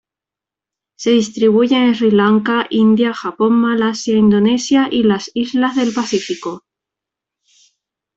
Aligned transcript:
Se 0.95 1.11
distribuyen 1.11 1.83
en 1.83 1.93
Sri 1.93 2.09
Lanka, 2.09 2.65
India, 2.71 3.13
Japón, 3.13 3.53
Malasia, 3.61 4.17
Indonesia, 4.17 4.87
y 4.89 5.03
las 5.03 5.29
islas 5.35 5.75
del 5.75 5.93
Pacífico. 5.93 6.63